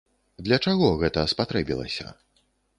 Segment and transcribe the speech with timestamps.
[0.47, 2.07] Для чаго гэта спатрэбілася?